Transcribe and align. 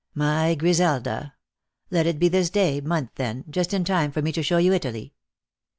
"My 0.27 0.55
Griselda! 0.55 1.35
Let 1.91 2.07
it 2.07 2.17
be 2.17 2.27
this 2.27 2.49
day 2.49 2.81
month, 2.81 3.11
then— 3.17 3.43
just 3.51 3.71
in 3.71 3.83
time 3.83 4.11
tor 4.11 4.23
me 4.23 4.31
to 4.31 4.41
show 4.41 4.57
you 4.57 4.73
Italy. 4.73 5.13